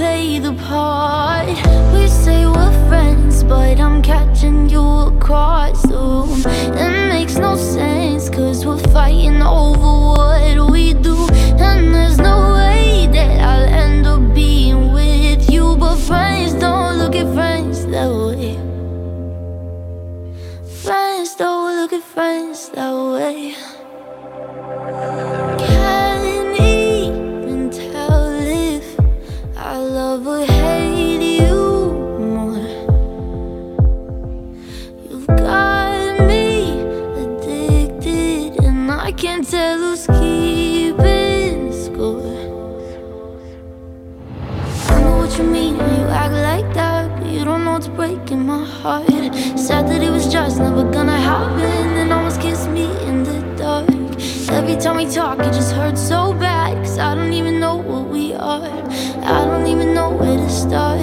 Play 0.00 0.38
the 0.38 0.54
part. 0.54 1.46
We 1.92 2.08
say 2.08 2.46
we're 2.46 2.76
friends, 2.88 3.44
but 3.44 3.78
I'm 3.78 4.00
catching 4.00 4.66
you 4.70 4.84
across 5.12 5.82
the 5.82 5.98
room. 6.12 6.40
It 6.84 6.92
makes 7.14 7.36
no 7.36 7.54
sense, 7.54 8.30
cause 8.30 8.64
we're 8.64 8.84
fighting 8.96 9.42
over 9.42 9.90
what 10.16 10.70
we 10.72 10.94
do. 10.94 11.16
And 11.66 11.94
there's 11.94 12.16
no 12.16 12.36
way 12.54 13.08
that 13.12 13.36
I'll 13.50 13.68
end 13.84 14.06
up 14.06 14.22
being 14.34 14.94
with 14.94 15.50
you, 15.50 15.76
but 15.76 15.96
friends 15.96 16.54
don't 16.54 16.96
look 16.96 17.14
at 17.14 17.28
friends 17.34 17.84
that 17.92 18.10
way. 18.24 18.56
Friends 20.82 21.36
don't 21.36 21.76
look 21.78 21.92
at 21.92 22.04
friends 22.14 22.70
that 22.70 22.94
way. 23.12 23.54
It's 47.80 47.88
breaking 47.88 48.44
my 48.44 48.62
heart. 48.62 49.06
Said 49.58 49.88
that 49.88 50.02
it 50.02 50.10
was 50.10 50.30
just 50.30 50.58
never 50.58 50.84
gonna 50.90 51.16
happen, 51.16 51.96
and 52.00 52.12
almost 52.12 52.38
kissed 52.38 52.68
me 52.68 52.84
in 53.08 53.24
the 53.24 53.40
dark. 53.56 53.88
Every 54.50 54.76
time 54.76 54.96
we 54.98 55.06
talk, 55.06 55.38
it 55.38 55.54
just 55.54 55.72
hurts 55.72 56.02
so 56.06 56.34
bad, 56.34 56.76
cause 56.84 56.98
I 56.98 57.14
don't 57.14 57.32
even 57.32 57.58
know 57.58 57.76
what 57.76 58.06
we 58.08 58.34
are. 58.34 58.68
I 59.22 59.44
don't 59.46 59.66
even 59.66 59.94
know 59.94 60.10
where 60.10 60.36
to 60.36 60.50
start, 60.50 61.00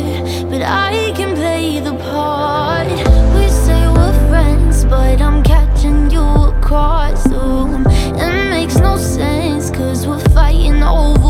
but 0.52 0.62
I 0.62 1.13
can 1.16 1.36
play 1.36 1.80
the 1.80 1.96
part. 2.12 2.88
We 3.36 3.50
say 3.50 3.82
we're 3.96 4.30
friends, 4.30 4.86
but 4.86 5.20
I'm 5.20 5.42
catching 5.42 6.12
you 6.12 6.28
across 6.54 7.24
the 7.24 7.40
room. 7.40 7.88
It 7.88 8.50
makes 8.52 8.78
no 8.78 8.98
sense, 8.98 9.72
cause 9.72 10.06
we're 10.06 10.28
fighting 10.36 10.84
over 10.84 11.27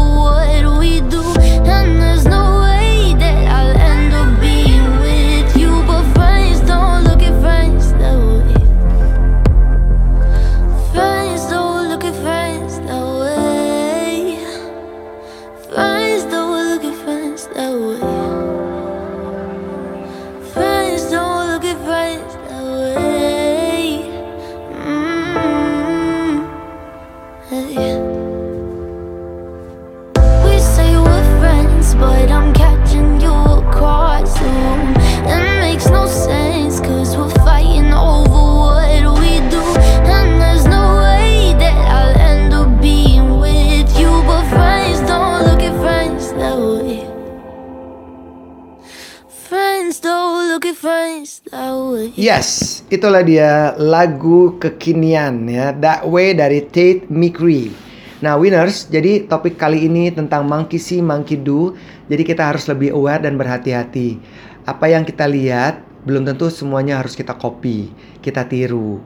itulah 52.87 53.19
dia 53.23 53.75
lagu 53.75 54.55
kekinian 54.59 55.47
ya, 55.47 55.75
That 55.75 56.07
Way 56.07 56.39
dari 56.39 56.63
Tate 56.63 57.07
McRae. 57.11 57.71
Nah, 58.17 58.33
winners, 58.33 58.89
jadi 58.89 59.29
topik 59.29 59.61
kali 59.61 59.85
ini 59.85 60.09
tentang 60.09 60.49
monkey 60.49 60.81
see, 60.81 61.05
monkey 61.05 61.37
do. 61.37 61.77
Jadi 62.09 62.23
kita 62.25 62.49
harus 62.49 62.65
lebih 62.65 62.95
aware 62.95 63.21
dan 63.21 63.37
berhati-hati. 63.37 64.17
Apa 64.65 64.89
yang 64.89 65.05
kita 65.05 65.29
lihat 65.29 65.85
belum 66.07 66.25
tentu 66.25 66.49
semuanya 66.49 66.97
harus 66.97 67.13
kita 67.13 67.37
copy, 67.37 67.93
kita 68.25 68.47
tiru. 68.49 69.03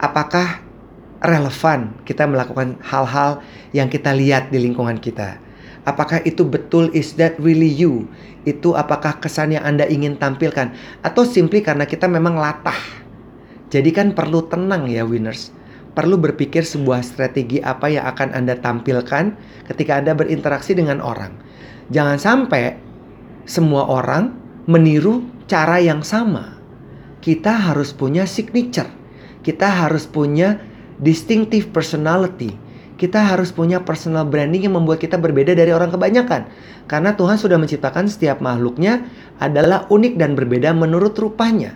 Apakah 0.00 0.64
relevan 1.20 1.92
kita 2.08 2.24
melakukan 2.24 2.80
hal-hal 2.80 3.44
yang 3.76 3.92
kita 3.92 4.14
lihat 4.16 4.48
di 4.48 4.62
lingkungan 4.62 4.96
kita? 4.96 5.36
Apakah 5.84 6.24
itu 6.24 6.42
betul 6.46 6.88
is 6.96 7.12
that 7.20 7.36
really 7.36 7.68
you? 7.68 8.08
Itu 8.48 8.72
apakah 8.72 9.20
kesan 9.20 9.52
yang 9.52 9.66
Anda 9.66 9.84
ingin 9.84 10.16
tampilkan 10.16 10.72
atau 11.04 11.22
simply 11.28 11.60
karena 11.60 11.84
kita 11.84 12.08
memang 12.08 12.40
latah? 12.40 13.05
Jadi 13.70 13.90
kan 13.90 14.14
perlu 14.14 14.46
tenang 14.46 14.86
ya 14.86 15.02
winners. 15.02 15.50
perlu 15.96 16.20
berpikir 16.20 16.60
sebuah 16.60 17.00
strategi 17.00 17.56
apa 17.64 17.88
yang 17.88 18.04
akan 18.04 18.36
Anda 18.36 18.60
tampilkan 18.60 19.32
ketika 19.72 19.96
Anda 19.96 20.12
berinteraksi 20.12 20.76
dengan 20.76 21.00
orang. 21.00 21.32
Jangan 21.88 22.20
sampai 22.20 22.76
semua 23.48 23.88
orang 23.88 24.36
meniru 24.68 25.24
cara 25.48 25.80
yang 25.80 26.04
sama. 26.04 26.60
Kita 27.24 27.72
harus 27.72 27.96
punya 27.96 28.28
signature. 28.28 28.92
Kita 29.40 29.88
harus 29.88 30.04
punya 30.04 30.60
distinctive 31.00 31.72
personality. 31.72 32.52
Kita 33.00 33.32
harus 33.32 33.52
punya 33.52 33.80
personal 33.80 34.28
branding 34.28 34.68
yang 34.68 34.76
membuat 34.76 35.00
kita 35.00 35.16
berbeda 35.16 35.56
dari 35.56 35.72
orang 35.72 35.88
kebanyakan. 35.92 36.48
Karena 36.88 37.16
Tuhan 37.16 37.40
sudah 37.40 37.56
menciptakan 37.56 38.08
setiap 38.08 38.44
makhluknya 38.44 39.04
adalah 39.40 39.88
unik 39.88 40.14
dan 40.20 40.36
berbeda 40.36 40.76
menurut 40.76 41.16
rupanya. 41.16 41.72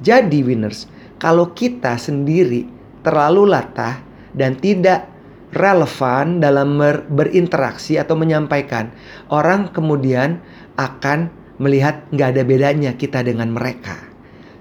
Jadi 0.00 0.42
winners, 0.42 0.90
kalau 1.18 1.54
kita 1.54 1.96
sendiri 1.96 2.66
terlalu 3.04 3.48
latah 3.48 4.00
dan 4.34 4.58
tidak 4.58 5.06
relevan 5.54 6.42
dalam 6.42 6.76
ber 6.76 7.06
berinteraksi 7.06 7.94
atau 7.96 8.18
menyampaikan, 8.18 8.90
orang 9.30 9.70
kemudian 9.70 10.42
akan 10.74 11.30
melihat 11.62 12.02
nggak 12.10 12.28
ada 12.34 12.42
bedanya 12.42 12.92
kita 12.98 13.22
dengan 13.22 13.54
mereka. 13.54 13.94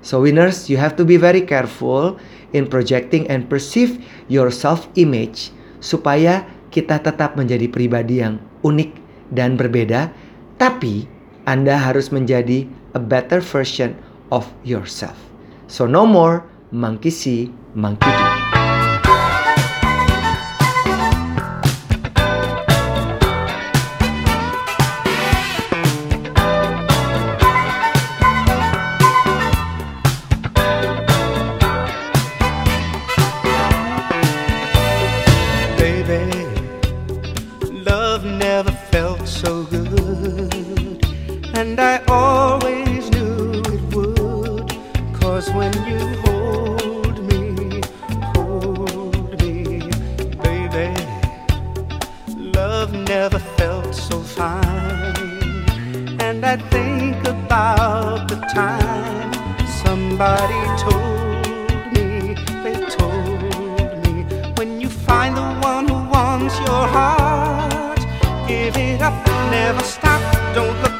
So 0.05 0.21
winners, 0.21 0.69
you 0.69 0.77
have 0.77 0.93
to 0.99 1.07
be 1.07 1.17
very 1.17 1.41
careful 1.41 2.21
in 2.53 2.69
projecting 2.69 3.25
and 3.31 3.49
perceive 3.49 3.97
your 4.29 4.53
self-image 4.53 5.49
supaya 5.81 6.45
kita 6.69 7.01
tetap 7.01 7.33
menjadi 7.39 7.71
pribadi 7.71 8.21
yang 8.21 8.37
unik 8.61 8.91
dan 9.33 9.57
berbeda, 9.57 10.13
tapi 10.61 11.09
Anda 11.49 11.79
harus 11.79 12.13
menjadi 12.13 12.69
a 12.93 13.01
better 13.01 13.41
version 13.41 13.97
of 14.29 14.45
yourself. 14.61 15.32
So 15.73 15.87
no 15.87 16.05
more 16.05 16.45
monkey 16.69 17.09
see, 17.09 17.51
monkey 17.73 18.05
do. 18.05 18.25
Baby, 35.79 36.21
love 37.83 38.23
never 38.25 38.71
felt 38.91 39.27
so 39.27 39.63
good. 39.63 41.03
And 41.57 41.79
I 41.79 41.99
always. 42.07 42.72
When 45.51 45.73
you 45.85 45.99
hold 46.23 47.19
me, 47.29 47.81
hold 48.33 49.41
me, 49.41 49.81
baby, 50.41 50.93
love 52.55 52.93
never 52.93 53.39
felt 53.39 53.93
so 53.93 54.19
fine. 54.19 55.15
And 56.19 56.43
I 56.45 56.57
think 56.57 57.17
about 57.27 58.27
the 58.29 58.37
time 58.53 59.33
somebody 59.83 60.61
told 60.81 61.93
me, 61.93 62.33
they 62.63 62.77
told 62.89 63.41
me, 64.03 64.23
when 64.57 64.81
you 64.81 64.89
find 64.89 65.37
the 65.37 65.47
one 65.61 65.87
who 65.87 66.09
wants 66.09 66.57
your 66.59 66.87
heart, 66.87 67.99
give 68.47 68.75
it 68.77 69.01
up, 69.01 69.13
never 69.51 69.83
stop, 69.83 70.21
don't 70.55 70.81
look 70.81 70.92